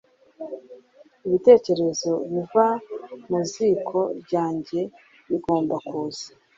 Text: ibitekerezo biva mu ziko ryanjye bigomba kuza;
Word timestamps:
ibitekerezo 1.25 2.11
biva 2.31 2.67
mu 3.29 3.39
ziko 3.51 3.99
ryanjye 4.21 4.79
bigomba 5.29 5.75
kuza; 5.87 6.27